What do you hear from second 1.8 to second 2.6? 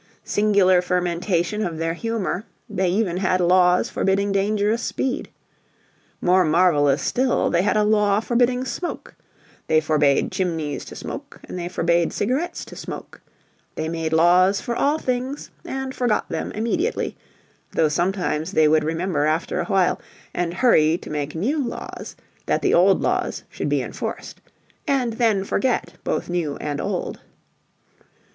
humor,